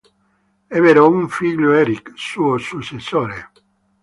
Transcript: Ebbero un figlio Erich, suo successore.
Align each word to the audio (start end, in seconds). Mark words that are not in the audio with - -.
Ebbero 0.77 1.07
un 1.07 1.29
figlio 1.29 1.73
Erich, 1.73 2.11
suo 2.15 2.57
successore. 2.57 3.51